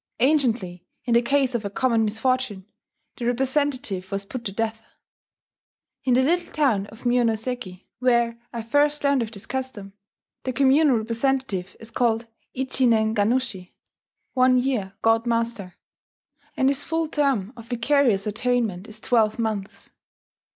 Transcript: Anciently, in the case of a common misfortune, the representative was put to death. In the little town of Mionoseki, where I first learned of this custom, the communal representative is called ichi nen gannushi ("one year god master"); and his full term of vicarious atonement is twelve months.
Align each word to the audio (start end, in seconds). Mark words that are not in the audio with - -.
Anciently, 0.19 0.87
in 1.05 1.13
the 1.13 1.21
case 1.21 1.53
of 1.53 1.63
a 1.63 1.69
common 1.69 2.03
misfortune, 2.03 2.65
the 3.17 3.25
representative 3.27 4.11
was 4.11 4.25
put 4.25 4.43
to 4.45 4.51
death. 4.51 4.81
In 6.05 6.15
the 6.15 6.23
little 6.23 6.51
town 6.51 6.87
of 6.87 7.05
Mionoseki, 7.05 7.85
where 7.99 8.39
I 8.51 8.63
first 8.63 9.03
learned 9.03 9.21
of 9.21 9.29
this 9.29 9.45
custom, 9.45 9.93
the 10.43 10.53
communal 10.53 10.97
representative 10.97 11.77
is 11.79 11.91
called 11.91 12.25
ichi 12.55 12.87
nen 12.87 13.13
gannushi 13.13 13.73
("one 14.33 14.57
year 14.57 14.93
god 15.03 15.27
master"); 15.27 15.75
and 16.57 16.67
his 16.69 16.83
full 16.83 17.07
term 17.07 17.53
of 17.55 17.67
vicarious 17.67 18.25
atonement 18.25 18.87
is 18.87 18.99
twelve 18.99 19.37
months. 19.37 19.91